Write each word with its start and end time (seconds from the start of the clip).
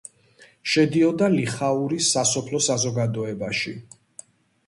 შედიოდა 0.69 1.27
ლიხაურის 1.33 2.09
სასოფლო 2.15 2.61
საზოგადოებაში. 2.69 3.75